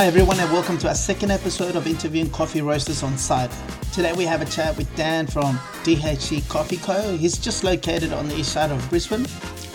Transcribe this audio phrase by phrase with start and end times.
[0.00, 3.50] Hi, everyone, and welcome to our second episode of interviewing coffee roasters on site.
[3.92, 7.18] Today, we have a chat with Dan from DHC Coffee Co.
[7.18, 9.26] He's just located on the east side of Brisbane.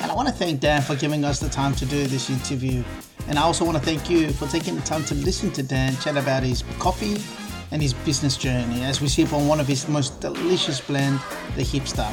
[0.02, 2.84] And I want to thank Dan for giving us the time to do this interview.
[3.28, 5.96] And I also want to thank you for taking the time to listen to Dan
[5.98, 7.22] chat about his coffee
[7.70, 11.20] and his business journey as we sip on one of his most delicious blend,
[11.56, 12.10] the Hipster,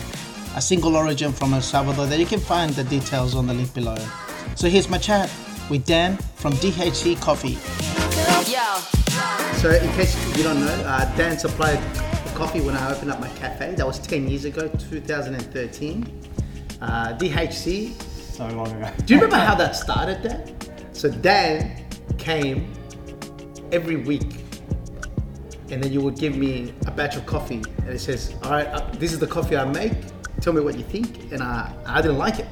[0.54, 3.72] a single origin from El Salvador that you can find the details on the link
[3.72, 3.96] below.
[4.54, 5.32] So here's my chat
[5.70, 8.01] with Dan from DHC Coffee.
[9.60, 11.78] So, in case you don't know, uh, Dan supplied
[12.34, 13.74] coffee when I opened up my cafe.
[13.74, 16.20] That was 10 years ago, 2013.
[16.80, 18.00] Uh, DHC.
[18.02, 18.90] So long ago.
[19.06, 20.56] Do you remember how that started, Dan?
[20.92, 21.84] So, Dan
[22.18, 22.72] came
[23.72, 24.42] every week
[25.70, 28.66] and then you would give me a batch of coffee and it says, all right,
[28.66, 29.94] uh, this is the coffee I make.
[30.42, 31.32] Tell me what you think.
[31.32, 32.46] And I, I didn't like it.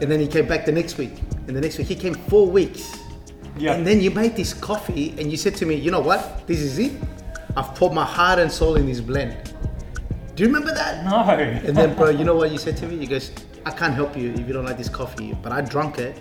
[0.00, 1.20] And then he came back the next week.
[1.46, 2.99] And the next week, he came four weeks.
[3.58, 3.74] Yeah.
[3.74, 6.46] And then you made this coffee and you said to me, you know what?
[6.46, 6.92] This is it.
[7.56, 9.36] I've poured my heart and soul in this blend.
[10.34, 11.04] Do you remember that?
[11.04, 11.18] No.
[11.68, 12.96] And then, bro, you know what you said to me?
[12.96, 13.32] You goes,
[13.66, 15.34] I can't help you if you don't like this coffee.
[15.42, 16.20] But I drank it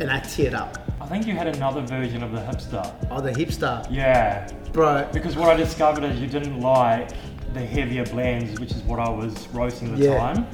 [0.00, 0.78] and I teared up.
[1.00, 2.94] I think you had another version of the hipster.
[3.10, 3.86] Oh, the hipster.
[3.90, 4.50] Yeah.
[4.72, 7.10] Bro, Because what I discovered is you didn't like
[7.54, 10.18] the heavier blends, which is what I was roasting at the Yeah.
[10.18, 10.46] time.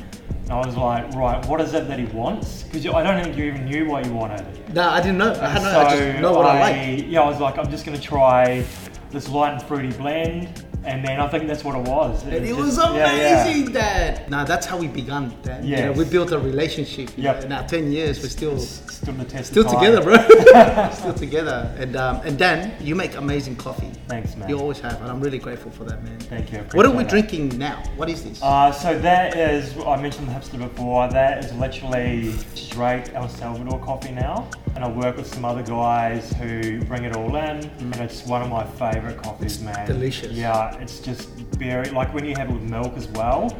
[0.50, 2.64] I was like, right, what is it that he wants?
[2.64, 4.44] Because I don't think you even knew what you wanted.
[4.74, 5.32] no, I didn't know.
[5.40, 7.04] I, had no, I just know what I, like.
[7.08, 8.64] Yeah, I was like, I'm just gonna try
[9.10, 12.26] this light and fruity blend, and then I think that's what it was.
[12.26, 13.44] It just- was yeah, yeah.
[13.44, 14.30] amazing, Dad.
[14.30, 15.64] Now that's how we began, Dad.
[15.64, 17.10] You know, we built a relationship.
[17.16, 19.50] you know, Now ten years, we're still Still the test.
[19.50, 20.14] still together, bro.
[20.92, 21.74] still together.
[21.78, 23.90] And um, and Dan, you make amazing coffee.
[24.08, 24.48] Thanks, man.
[24.48, 26.18] You always have, and I'm really grateful for that, man.
[26.20, 26.58] Thank you.
[26.72, 27.10] What are we that.
[27.10, 27.82] drinking now?
[27.96, 28.40] What is this?
[28.42, 33.80] Uh, so that is, I mentioned the hipster before, that is literally straight El Salvador
[33.80, 34.48] coffee now.
[34.74, 38.40] And I work with some other guys who bring it all in, and it's one
[38.42, 39.86] of my favorite coffees, man.
[39.86, 40.32] delicious.
[40.32, 41.28] Yeah, it's just
[41.58, 43.54] very, like when you have it with milk as well,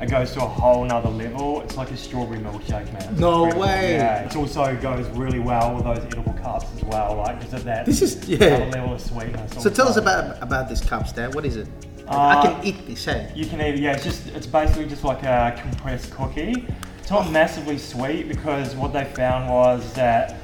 [0.00, 1.62] it goes to a whole nother level.
[1.62, 3.10] It's like a strawberry milkshake, man.
[3.12, 3.60] It's No incredible.
[3.62, 3.94] way.
[3.94, 7.64] Yeah, it also goes really well with those edible cups as well, like because of
[7.64, 8.68] that This is- yeah.
[8.72, 9.62] level of sweetness.
[9.62, 11.34] so tell us about about this cups, Dad.
[11.34, 11.68] What is it?
[12.08, 13.30] I Uh, can eat this, hey.
[13.34, 16.66] You can eat, it, yeah, it's just, it's basically just like a compressed cookie.
[16.98, 20.34] It's not massively sweet because what they found was that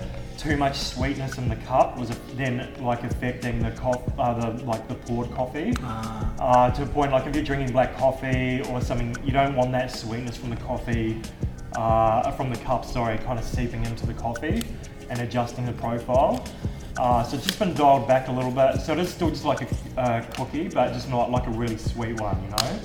[0.42, 4.88] too much sweetness in the cup was then like affecting the cof- uh, the like
[4.88, 5.72] the poured coffee.
[5.82, 6.34] Ah.
[6.40, 9.70] Uh, to a point like if you're drinking black coffee or something, you don't want
[9.70, 11.20] that sweetness from the coffee,
[11.76, 14.62] uh, from the cup, sorry, kind of seeping into the coffee
[15.10, 16.44] and adjusting the profile.
[16.98, 18.80] Uh, so it's just been dialed back a little bit.
[18.80, 21.78] So it is still just like a uh, cookie, but just not like a really
[21.78, 22.80] sweet one, you know?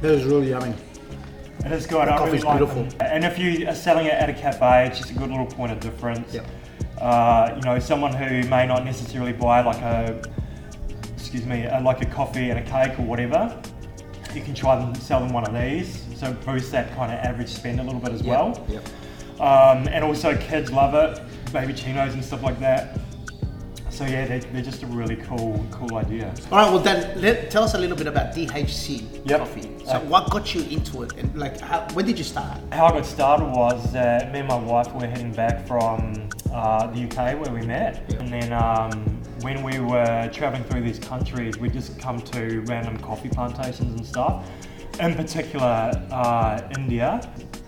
[0.00, 0.74] That is really yummy.
[1.64, 2.08] It is good.
[2.08, 2.84] The I really coffee's like beautiful.
[2.84, 2.98] them.
[3.00, 5.72] And if you are selling it at a cafe, it's just a good little point
[5.72, 6.34] of difference.
[6.34, 6.46] Yep.
[7.00, 10.22] Uh, you know, someone who may not necessarily buy like a,
[11.16, 13.60] excuse me, uh like a coffee and a cake or whatever,
[14.34, 16.04] you can try them, sell them one of these.
[16.16, 18.64] So boost that kind of average spend a little bit as well.
[18.68, 18.86] Yep.
[19.40, 21.20] Um, and also kids love it,
[21.52, 22.98] baby chinos and stuff like that.
[23.94, 26.34] So yeah, they're, they're just a really cool, cool idea.
[26.50, 26.68] All right.
[26.68, 29.38] Well, then let, tell us a little bit about DHC Yep.
[29.38, 29.70] coffee.
[29.84, 32.58] So, Uh, what got you into it, and like, how, when did you start?
[32.72, 36.88] How I got started was that me and my wife were heading back from uh,
[36.88, 38.16] the UK where we met, Yeah.
[38.18, 38.90] and then um,
[39.42, 44.04] when we were traveling through these countries, we just come to random coffee plantations and
[44.04, 44.44] stuff.
[44.98, 47.20] In particular, uh, India.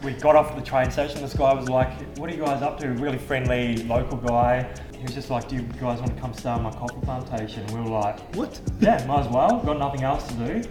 [0.05, 1.21] We got off the train station.
[1.23, 4.69] This guy was like, "What are you guys up to?" Really friendly local guy.
[4.97, 7.81] He was just like, "Do you guys want to come start my coffee plantation?" We
[7.81, 8.59] were like, What?
[8.81, 9.61] yeah, might as well.
[9.61, 10.62] Got nothing else to do.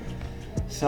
[0.67, 0.87] So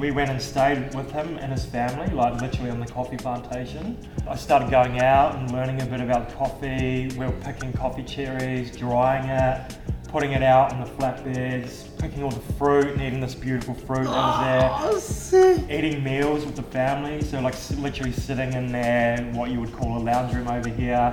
[0.00, 3.98] we went and stayed with him and his family, like literally on the coffee plantation.
[4.28, 7.08] I started going out and learning a bit about coffee.
[7.18, 9.76] We were picking coffee cherries, drying it,
[10.08, 14.04] putting it out in the flatbeds, picking all the fruit and eating this beautiful fruit
[14.04, 15.70] that was there Oh, sick.
[15.70, 17.20] eating meals with the family.
[17.22, 21.12] So like literally sitting in there, what you would call a lounge room over here,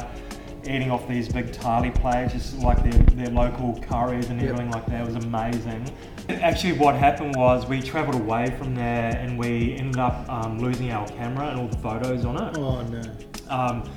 [0.66, 4.50] eating off these big thali plates, just like their, their local curries and Yep.
[4.52, 5.06] everything like that.
[5.06, 5.90] Was amazing.
[6.30, 10.92] Actually, what happened was we travelled away from there and we ended up um, losing
[10.92, 12.58] our camera and all the photos on it.
[12.58, 13.02] Oh no.
[13.50, 13.90] Um,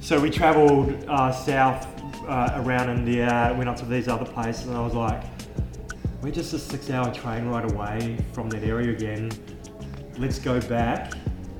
[0.00, 1.86] so we travelled uh, south
[2.28, 5.22] uh, around India, went up to these other places, and I was like,
[6.22, 9.30] we're just a six-hour train ride away from that area again.
[10.16, 11.12] Let's go back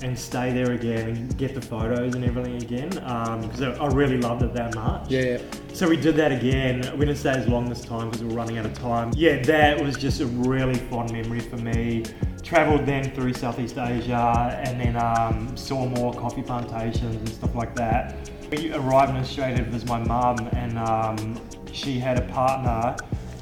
[0.04, 4.18] and stay there again and get the photos and everything again because I I really
[4.18, 5.10] loved it that much.
[5.10, 5.38] Yeah.
[5.72, 6.82] So we did that again.
[6.98, 9.12] We didn't stay as long this time because we were running out of time.
[9.16, 12.04] Yeah, that was just a really fond memory for me.
[12.42, 17.74] Traveled then through Southeast Asia and then um, saw more coffee plantations and stuff like
[17.76, 18.30] that.
[18.50, 21.40] We arrived in Australia with my mum, and um,
[21.72, 22.94] she had a partner.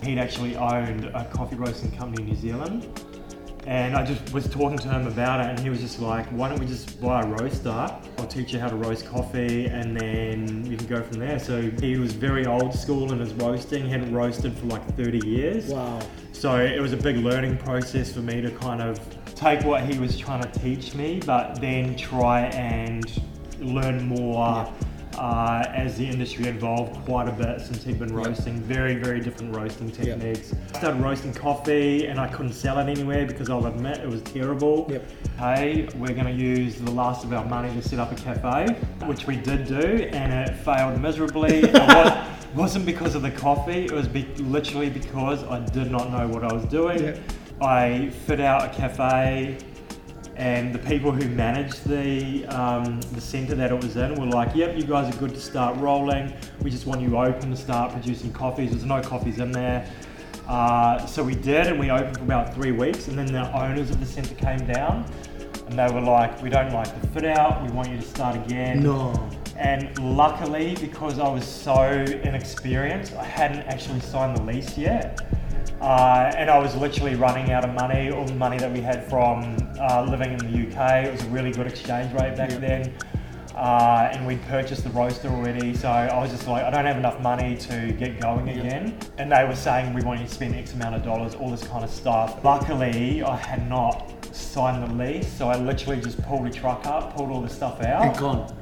[0.04, 3.02] He'd actually owned a coffee roasting company in New Zealand.
[3.66, 6.48] And I just was talking to him about it, and he was just like, "Why
[6.48, 7.70] don't we just buy a roaster?
[7.70, 11.70] I'll teach you how to roast coffee, and then you can go from there." So
[11.80, 15.66] he was very old school in his roasting; he hadn't roasted for like 30 years.
[15.66, 16.00] Wow.
[16.32, 18.98] So it was a big learning process for me to kind of
[19.36, 23.04] take what he was trying to teach me, but then try and
[23.60, 24.68] learn more.
[25.18, 29.54] Uh, as the industry evolved quite a bit since he'd been roasting, very, very different
[29.54, 30.54] roasting techniques.
[30.74, 34.22] I started roasting coffee and I couldn't sell it anywhere because I'll admit it was
[34.22, 34.86] terrible.
[34.90, 35.04] Yep.
[35.38, 38.72] Hey, we're going to use the last of our money to set up a cafe,
[39.06, 41.60] which we did do, and it failed miserably.
[41.60, 46.10] it was, wasn't because of the coffee, it was be- literally because I did not
[46.10, 47.02] know what I was doing.
[47.02, 47.18] Yep.
[47.60, 49.56] I fit out a cafe,
[50.36, 54.54] and the people who managed the um, the centre that it was in were like,
[54.54, 56.32] "Yep, you guys are good to start rolling.
[56.62, 58.70] We just want you open to start producing coffees.
[58.70, 59.86] There's no coffees in there."
[60.48, 63.90] Uh, so we did, and we opened for about three weeks, and then the owners
[63.90, 65.04] of the centre came down,
[65.66, 67.62] and they were like, "We don't like the fit out.
[67.62, 69.30] We want you to start again." No.
[69.56, 75.20] And luckily, because I was so inexperienced, I hadn't actually signed the lease yet.
[75.80, 79.08] Uh, and I was literally running out of money, all the money that we had
[79.10, 81.06] from uh, living in the UK.
[81.06, 82.58] It was a really good exchange rate back Yeah.
[82.58, 82.94] then.
[83.54, 86.96] Uh, and we'd purchased the roaster already, so I was just like, I don't have
[86.96, 88.54] enough money to get going Yeah.
[88.62, 88.98] again.
[89.18, 91.62] And they were saying, we want you to spend X amount of dollars, all this
[91.66, 92.42] kind of stuff.
[92.42, 97.14] Luckily, I had not signed the lease, so I literally just pulled a truck up,
[97.14, 98.56] pulled all the stuff out And gone.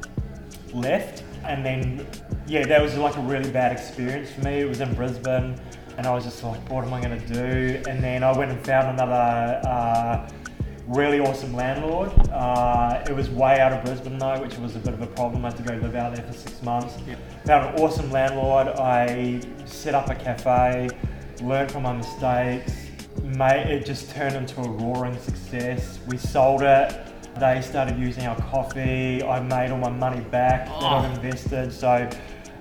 [0.74, 2.06] left and then
[2.46, 5.58] yeah that was like a really bad experience for me it was in brisbane
[6.00, 8.50] and i was just like what am i going to do and then i went
[8.50, 10.30] and found another uh,
[10.86, 14.94] really awesome landlord uh, it was way out of brisbane though which was a bit
[14.94, 17.16] of a problem i had to go live out there for six months Yeah.
[17.44, 20.88] found an awesome landlord i set up a cafe
[21.42, 22.72] learned from my mistakes
[23.22, 26.98] mate it just turned into a roaring success we sold it
[27.38, 29.22] they started using our coffee.
[29.22, 30.86] I made all my money back that Oh.
[30.96, 31.72] I've invested.
[31.72, 32.10] So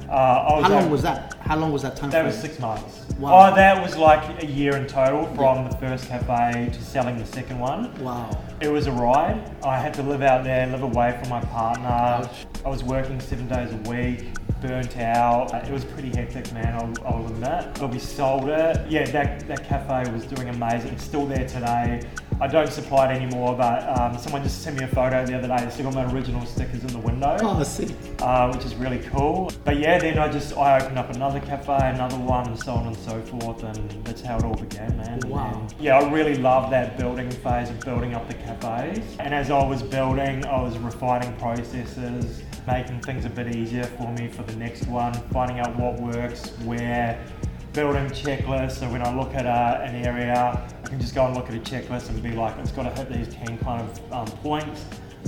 [0.09, 1.33] uh, I was How long was that?
[1.41, 3.05] How long was that time that was six months.
[3.19, 3.51] Wow.
[3.51, 7.25] Oh, that was like a year in total from the first cafe to selling the
[7.25, 7.93] second one.
[8.01, 8.29] Wow.
[8.61, 9.51] It was a ride.
[9.63, 11.87] I had to live out there, live away from my partner.
[11.87, 12.45] Ouch.
[12.65, 14.27] I was working seven days a week,
[14.61, 15.53] burnt out.
[15.53, 17.75] It was pretty hectic, man, I'll, I'll admit.
[17.79, 18.89] But we sold it.
[18.89, 20.93] Yeah, that, that cafe was doing amazing.
[20.93, 22.01] It's still there today.
[22.41, 25.47] I don't supply it anymore, but um, someone just sent me a photo the other
[25.49, 25.57] day.
[25.65, 27.89] It's still got my original stickers in the window Oh, sick.
[28.21, 29.51] uh, which is really cool.
[29.65, 32.87] But yeah, then I just I opened up another cafe, another one, and so on
[32.87, 35.19] and so forth, and that's how it all began, man.
[35.27, 35.59] Wow.
[35.69, 39.03] And yeah, I really love that building phase of building up the cafes.
[39.19, 44.11] And as I was building, I was refining processes, making things a bit easier for
[44.13, 47.19] me for the next one, finding out what works, where.
[47.73, 48.79] Building checklist.
[48.79, 51.55] so when I look at uh, an area, I can just go and look at
[51.55, 54.85] a checklist and be like, it's got to hit these 10 kind of um, points.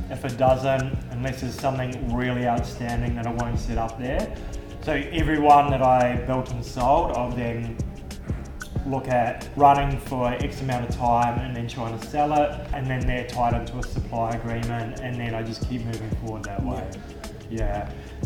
[0.09, 4.35] If it doesn't, unless there's something really outstanding that I won't set up there.
[4.81, 7.77] So everyone that I built and sold, I'll then
[8.88, 12.88] look at running for X amount of time and then trying to sell it, and
[12.88, 16.63] then they're tied into a supply agreement, and then I just keep moving forward that
[16.65, 16.89] way.
[17.09, 17.31] Yeah.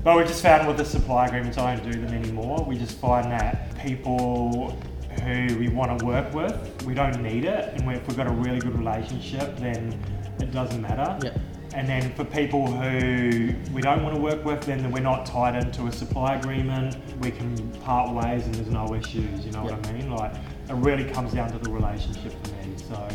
[0.04, 2.64] But we just found with the supply agreements, I don't do them anymore.
[2.68, 4.78] We just find that people
[5.24, 8.32] who we want to work with, we don't need it, and if we've got a
[8.32, 10.00] really good relationship, then
[10.40, 11.18] it doesn't matter.
[11.26, 11.38] Yeah.
[11.74, 15.62] And then for people who we don't want to work with, then we're not tied
[15.62, 16.96] into a supply agreement.
[17.20, 19.46] We can part ways and there's no issues.
[19.46, 20.10] You know what I mean?
[20.10, 20.34] Like
[20.70, 22.76] it really comes down to the relationship for me.
[22.78, 23.10] So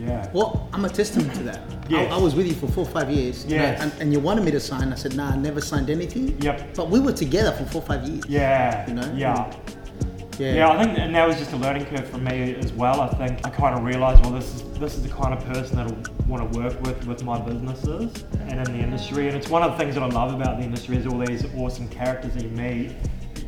[0.00, 0.30] yeah.
[0.32, 1.60] Well, I'm a testament to that.
[1.88, 2.10] Yes.
[2.10, 3.44] I, I was with you for four or five years.
[3.46, 3.80] Yes.
[3.82, 4.92] and, and you wanted me to sign.
[4.92, 6.40] I said, nah, I never signed anything.
[6.40, 6.74] Yep.
[6.74, 8.24] But we were together for four or five years.
[8.26, 8.86] Yeah.
[8.88, 9.12] You know?
[9.14, 9.52] Yeah.
[10.38, 10.54] Yeah.
[10.54, 13.02] Yeah, I think, and that was just a learning curve for me as well.
[13.02, 15.76] I think I kind of realised, well, this is this is the kind of person
[15.76, 19.28] that I want to work with with my businesses and in the industry.
[19.28, 21.44] And it's one of the things that I love about the industry is all these
[21.56, 22.96] awesome characters that you meet.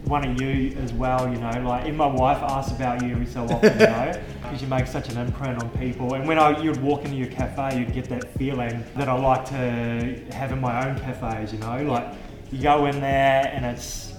[0.04, 3.26] One of you as well, you know, like even my wife asks about you every
[3.26, 6.14] so often, you know, because you make such an imprint on people.
[6.14, 9.44] And when I, you'd walk into your cafe, you'd get that feeling that I like
[9.46, 12.12] to have in my own cafes, you know, like
[12.50, 14.12] you go in there and it's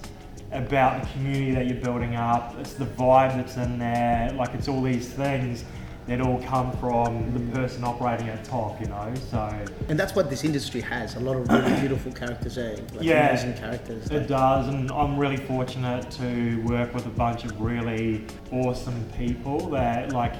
[0.51, 2.55] about the community that you're building up.
[2.59, 4.31] It's the vibe that's in there.
[4.35, 5.65] Like it's all these things
[6.07, 9.13] that all come from the person operating at top, you know.
[9.31, 9.49] So
[9.87, 11.15] And that's what this industry has.
[11.15, 12.75] A lot of really beautiful characters, eh?
[12.93, 13.29] Like Yeah.
[13.29, 14.09] amazing characters.
[14.09, 19.69] it does, and I'm really fortunate to work with a bunch of really awesome people
[19.69, 20.33] that like.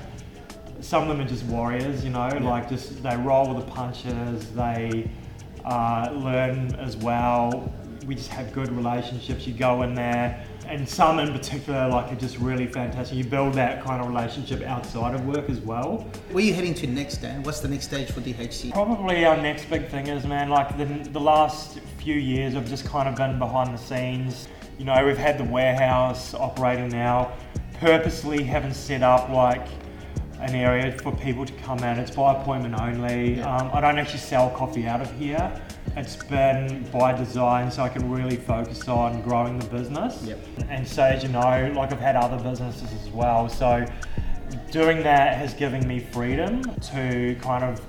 [0.82, 4.52] Some of them are just warriors, you know, like just they roll with the punches.
[4.52, 5.10] They
[5.64, 7.72] uh, learn as well.
[8.06, 9.48] we just have good relationships.
[9.48, 13.18] You go in there, and some in particular, like are just really fantastic.
[13.18, 16.08] You build that kind of relationship outside of work as well.
[16.32, 17.44] Where are you heading to next, Dan?
[17.44, 18.72] What's the next stage for DHC?
[18.72, 22.86] Probably our next big thing is, man, like the, the last few years I've just
[22.86, 24.48] kind of been behind the scenes.
[24.78, 27.34] You know, we've had the warehouse operating now,
[27.80, 29.68] purposely haven't set up like
[30.40, 32.00] an area for people to come in.
[32.00, 33.36] It's by appointment only.
[33.36, 33.56] Yeah.
[33.56, 35.62] Um, I don't actually sell coffee out of here.
[35.96, 40.24] It's been by design so I can really focus on growing the business.
[40.24, 40.40] Yep.
[40.70, 43.48] And so, as you know, like I've had other businesses as well.
[43.48, 43.86] So,
[44.72, 47.80] doing that has given me freedom to kind of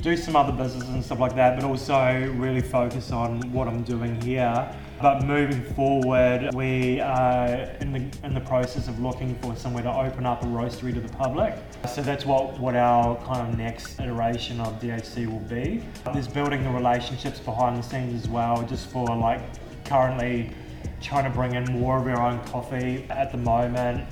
[0.00, 3.82] do some other businesses and stuff like that, but also really focus on what I'm
[3.82, 4.72] doing here.
[5.00, 7.46] But moving forward, we are
[7.80, 11.00] in the in the process of looking for somewhere to open up a roastery to
[11.00, 11.54] the public.
[11.88, 15.82] So that's what what our kind of next iteration of DHC will be.
[16.12, 19.40] There's building the relationships behind the scenes as well, just for like
[19.86, 20.52] currently
[21.00, 24.06] trying to bring in more of our own coffee at the moment.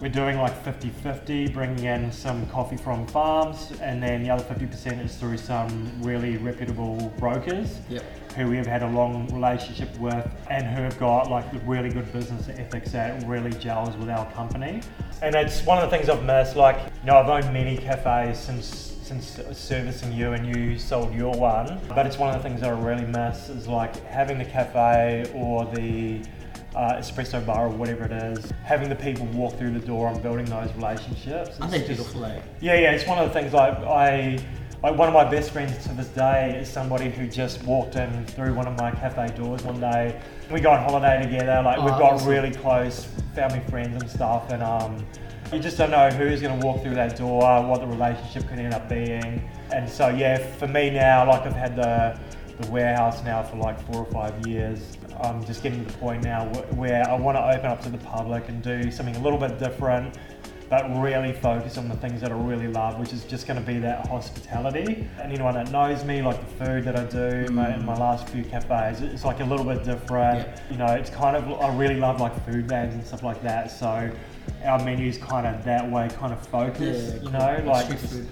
[0.00, 5.04] We're doing like 50-50, bringing in some coffee from farms, and then the other 50%
[5.04, 8.02] is through some really reputable brokers Yep.
[8.34, 12.10] who we have had a long relationship with and who have got like really good
[12.14, 14.80] business ethics that really gels with our company.
[15.20, 16.56] And it's one of the things I've missed.
[16.56, 21.34] Like, you know, I've owned many cafes since since servicing you and you sold your
[21.34, 21.80] one.
[21.88, 25.28] But it's one of the things that I really miss is like having the cafe
[25.34, 26.20] or the
[26.74, 30.22] uh, espresso bar or whatever it is, having the people walk through the door and
[30.22, 31.56] building those relationships.
[31.58, 32.40] They just- beautiful, eh?
[32.60, 34.38] yeah, yeah, it's one of the things like I,
[34.82, 38.24] like one of my best friends to this day is somebody who just walked in
[38.26, 40.18] through one of my cafe doors one day.
[40.50, 42.28] We go on holiday together, like we've Oh, got awesome.
[42.28, 45.04] really close family friends and stuff, and um,
[45.52, 48.58] you just don't know who's going to walk through that door, what the relationship could
[48.58, 49.42] end up being.
[49.72, 52.18] And so, yeah, for me now, like I've had the
[52.60, 54.96] the warehouse now for like four or five years.
[55.22, 57.98] I'm just getting to the point now where I want to open up to the
[57.98, 60.16] public and do something a little bit different,
[60.68, 63.66] but really focus on the things that I really love, which is just going to
[63.66, 65.08] be that hospitality.
[65.18, 67.50] And anyone that knows me, like the food that I do, mm.
[67.50, 70.46] my, my last few cafes, it's like a little bit different.
[70.46, 70.60] Yeah.
[70.70, 73.70] You know, it's kind of, I really love like food bags and stuff like that.
[73.70, 74.10] So
[74.64, 78.00] our menu's kind of that way, kind of focused, Yeah, you know, Like like street
[78.00, 78.28] just- food.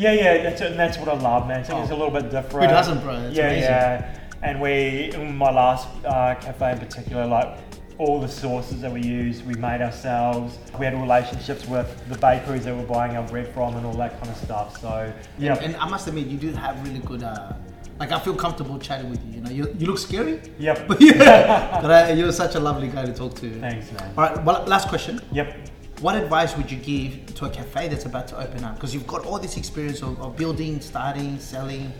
[0.00, 1.64] Yeah, yeah, that's, and that's what I love, man.
[1.64, 1.96] Something's Oh.
[1.96, 2.66] a little bit different.
[2.66, 3.14] Who doesn't, bro?
[3.20, 3.62] It's yeah, amazing.
[3.62, 4.16] yeah.
[4.42, 7.58] And we, in my last uh, cafe in particular, like
[7.98, 10.58] all the sauces that we used, we made ourselves.
[10.78, 14.18] We had relationships with the bakeries that we're buying our bread from and all that
[14.18, 14.80] kind of stuff.
[14.80, 15.56] So, yeah.
[15.56, 17.22] And I must admit, you do have really good.
[17.22, 17.52] Uh,
[17.98, 19.34] like I feel comfortable chatting with you.
[19.34, 20.88] You know, you, you look scary, yep.
[20.88, 23.50] but yeah, but uh, you're such a lovely guy to talk to.
[23.60, 24.14] Thanks, man.
[24.16, 25.20] All right, well, last question.
[25.32, 25.69] Yep.
[26.00, 28.76] What advice would you give to a cafe that's about to open up?
[28.76, 31.92] Because you've got all this experience of, of building, starting, selling.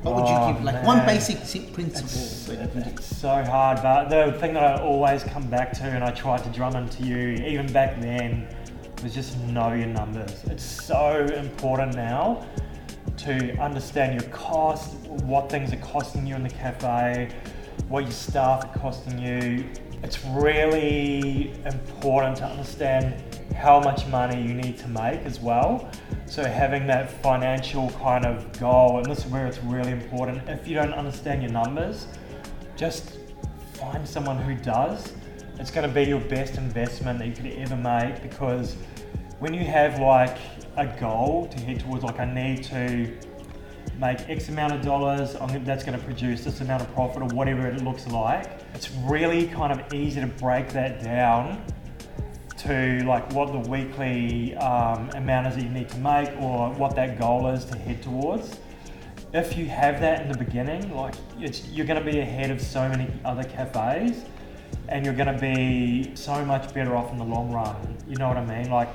[0.00, 0.64] What would Oh, you give?
[0.64, 1.42] Like one basic
[1.74, 5.50] principle It's, that you can it's so hard, but the thing that I always come
[5.50, 8.48] back to, and I tried to drum into you even back then,
[9.02, 10.42] was just know your numbers.
[10.44, 12.46] It's so important now
[13.18, 17.28] to understand your cost, what things are costing you in the cafe,
[17.88, 19.66] what your staff are costing you.
[20.06, 23.20] It's really important to understand
[23.56, 25.90] how much money you need to make as well.
[26.26, 30.48] So having that financial kind of goal, and this is where it's really important.
[30.48, 32.06] If you don't understand your numbers,
[32.76, 33.18] just
[33.74, 35.12] find someone who does.
[35.58, 38.76] It's going to be your best investment that you could ever make because
[39.40, 40.38] when you have like
[40.76, 43.12] a goal to head towards, like I need to
[43.98, 45.34] make X amount of dollars,
[45.64, 48.60] that's going to produce this amount of profit or whatever it looks like.
[48.74, 51.64] It's really kind of easy to break that down
[52.58, 56.94] to like what the weekly um, amount is that you need to make or what
[56.96, 58.58] that goal is to head towards.
[59.32, 62.88] If you have that in the beginning, like you're going to be ahead of so
[62.88, 64.24] many other cafes,
[64.88, 67.76] and you're going to be so much better off in the long run.
[68.08, 68.70] You know what I mean?
[68.70, 68.88] Like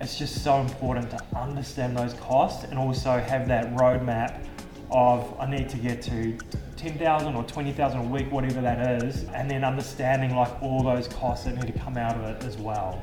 [0.00, 4.44] it's just so important to understand those costs and also have that roadmap
[4.90, 6.38] of I need to get to
[6.76, 11.44] 10,000 or 20,000 a week, whatever that is, and then understanding like all those costs
[11.44, 13.02] that need to come out of it as well.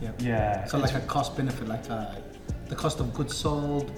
[0.00, 0.22] Yep.
[0.22, 0.64] Yeah.
[0.66, 2.14] So like a cost benefit, like uh,
[2.68, 3.90] the cost of goods sold.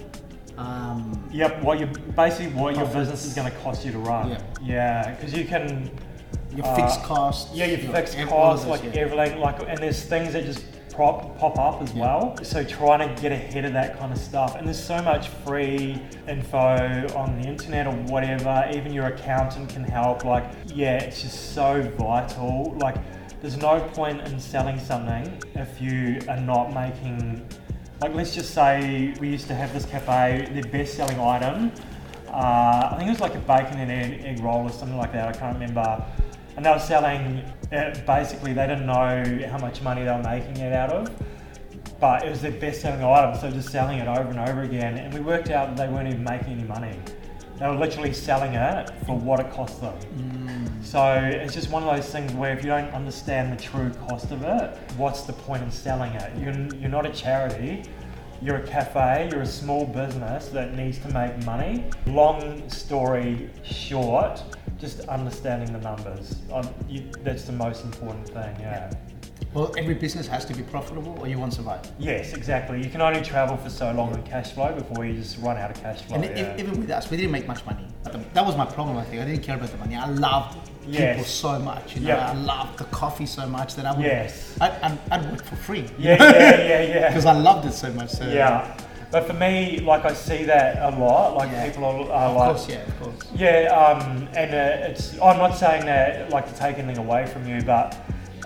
[0.57, 4.29] Um, Yep, what you basically what your business is going to cost you to run.
[4.29, 4.41] Yeah.
[4.61, 5.89] Yeah, because you can.
[6.53, 7.55] your uh, fixed costs.
[7.55, 9.01] Yeah, your fixed ev- costs, like yeah.
[9.01, 10.63] everything, like, and there's things that just
[10.99, 12.01] prop, pop up as Yeah.
[12.01, 12.35] well.
[12.43, 15.97] So trying to get ahead of that kind of stuff, and there's so much free
[16.27, 18.67] info on the internet or whatever.
[18.73, 20.25] Even your accountant can help.
[20.25, 22.75] Like, yeah, it's just so vital.
[22.79, 22.97] Like,
[23.41, 27.47] there's no point in selling something if you are not making.
[28.01, 31.71] Like, let's just say we used to have this cafe, the best-selling item.
[32.27, 35.13] Uh, I think it was like a bacon and egg, egg roll or something like
[35.13, 35.29] that.
[35.29, 36.03] I can't remember
[36.59, 37.41] and they were selling.
[37.71, 41.09] It, basically, they didn't know how much money they were making it out of,
[42.01, 44.97] but it was their best-selling item, so just selling it over and over again.
[44.97, 46.99] And we worked out that they weren't even making any money.
[47.59, 49.97] They were literally selling it for what it cost them.
[50.17, 50.83] Mm.
[50.83, 54.31] So it's just one of those things where if you don't understand the true cost
[54.31, 56.37] of it, what's the point in selling it?
[56.37, 57.83] You're, you're not a charity.
[58.41, 61.83] You're a cafe, you're a small business that needs to make money.
[62.05, 64.41] Long story short,
[64.77, 66.35] just understanding the numbers.
[66.53, 68.93] Um, you, that's the most important thing, yeah.
[69.53, 71.81] Well, every business has to be profitable or you won't survive.
[71.99, 72.81] Yes, exactly.
[72.81, 75.71] You can only travel for so long on cash flow before you just run out
[75.71, 76.15] of cash flow.
[76.15, 76.55] And yeah.
[76.57, 77.87] even with us, we didn't make much money.
[78.33, 79.21] That was my problem, I think.
[79.21, 79.95] I didn't care about the money.
[79.95, 81.29] I loved people Yes.
[81.29, 81.95] so much.
[81.95, 82.31] You know, Yeah.
[82.31, 84.57] I loved the coffee so much that I would, Yes.
[84.61, 85.85] I, I'd, I'd work for free.
[85.97, 87.07] yeah, yeah, yeah, yeah.
[87.09, 88.09] Because I loved it so much.
[88.09, 88.75] So Yeah,
[89.11, 91.35] but for me, like I see that a lot.
[91.35, 91.65] Like Yeah.
[91.67, 93.27] people are, are Of like, course, yeah, of course.
[93.35, 95.13] yeah, um, and uh, it's.
[95.21, 97.95] I'm not saying that like to take anything away from you, but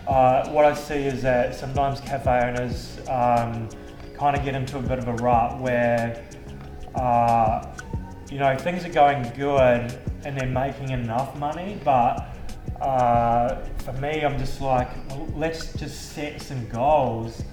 [0.07, 3.69] uh, what I see is that sometimes cafe owners um,
[4.17, 6.21] kind of get into a bit of a rut where,
[6.95, 7.65] uh,
[8.29, 12.32] you know, things are going good and they're making enough money, but
[12.83, 17.43] uh, for me, I'm just like, well, let's just set some goals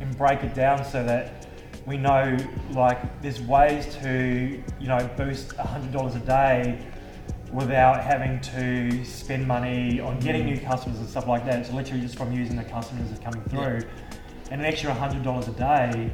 [0.00, 1.46] and break it down so that
[1.86, 2.36] we know
[2.72, 6.86] like there's ways to you know boost $100 a day
[7.52, 11.58] without having to spend money on getting new customers and stuff like that.
[11.60, 13.88] It's literally just from using the customers that are coming through.
[14.50, 16.12] And an extra $100 a day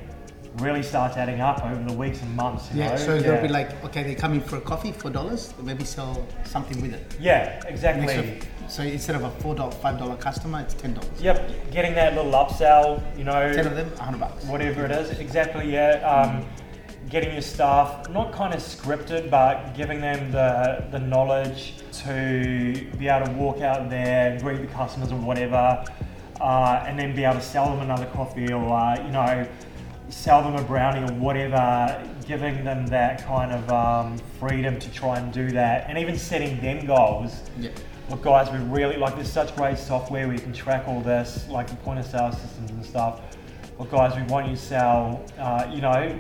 [0.59, 2.71] really starts adding up over the weeks and months.
[2.73, 2.97] You Yeah, know?
[2.97, 6.27] so they'll be like, okay, they come in for a coffee for dollars, maybe sell
[6.45, 7.17] something with it.
[7.21, 8.41] yeah, exactly.
[8.69, 11.21] So instead of a four dollar, five dollar customer, it's ten dollars.
[11.21, 14.45] Yep, getting that little upsell, you know, Ten of them, hundred bucks.
[14.45, 15.19] whatever it is.
[15.19, 16.01] Exactly, yeah.
[16.05, 16.45] Um,
[17.09, 23.07] getting your staff not kind of scripted, but giving them the, the knowledge to be
[23.09, 25.85] able to walk out there and greet the customers or whatever,
[26.41, 29.47] uh, and then be able to sell them another coffee or, uh, you know,
[30.09, 35.17] sell them a brownie or whatever, giving them that kind of um, freedom to try
[35.19, 37.41] and do that, and even setting them goals.
[37.61, 37.71] Yeah.
[38.09, 39.17] Look, guys, we really like.
[39.17, 42.31] There's such great software where you can track all this, like the point of sale
[42.33, 43.21] systems and stuff.
[43.81, 46.17] Look, guys, we want you to sell, uh, you know,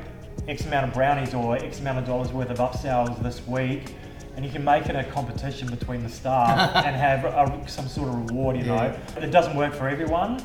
[0.48, 3.94] X amount of brownies or X amount of dollars worth of upsells this week,
[4.34, 8.08] and you can make it a competition between the staff and have a, some sort
[8.08, 8.56] of reward.
[8.56, 10.44] You know, it doesn't work for everyone,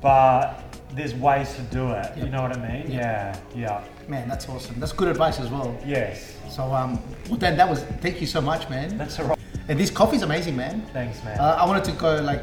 [0.00, 2.16] but there's ways to do it.
[2.16, 2.90] You know what I mean?
[2.90, 4.80] Yeah, yeah, Man, that's awesome.
[4.80, 5.78] That's good advice as well.
[5.86, 6.36] yes.
[6.50, 8.98] So um, well then that was thank you so much, man.
[8.98, 9.39] That's all right.
[9.70, 10.82] And this coffee's amazing, man.
[10.92, 11.38] Thanks, man.
[11.38, 12.42] Uh, I wanted to go like,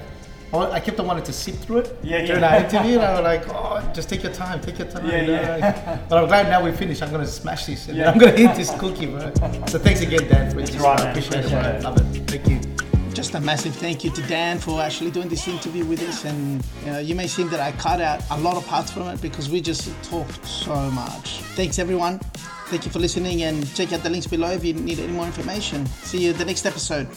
[0.54, 2.56] I kept on wanting to sip through it Yeah, during yeah.
[2.56, 3.00] our interview.
[3.00, 5.06] And I was like, oh, just take your time, take your time.
[5.06, 5.58] Yeah, you know, yeah.
[5.86, 7.04] like- but I'm glad now we finished.
[7.04, 8.10] I'm gonna smash this and Yeah.
[8.12, 9.30] I'm gonna eat this cookie, bro.
[9.68, 10.74] So thanks again, Dan, for this.
[10.78, 11.70] right, I appreciate, it, Appreciate bro.
[11.72, 11.84] it.
[11.84, 12.32] Love it.
[12.32, 12.77] Thank you.
[13.18, 16.24] Just a massive thank you to Dan for actually doing this interview with us.
[16.24, 16.64] And
[17.04, 19.60] you may think that I cut out a lot of parts from it because we
[19.60, 21.42] just talked so much.
[21.56, 22.20] Thanks, everyone.
[22.70, 25.26] Thank you for listening, and check out the links below if you need any more
[25.26, 25.88] information.
[25.88, 27.08] See you the next episode.